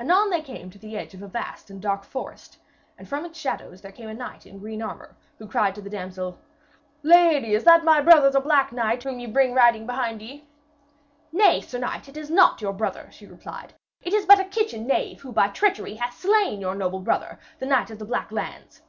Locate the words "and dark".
1.70-2.02